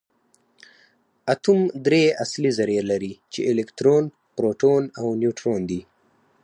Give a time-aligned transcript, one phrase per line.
[1.33, 4.03] اتوم درې اصلي ذرې لري چې الکترون
[4.35, 5.81] پروټون او نیوټرون دي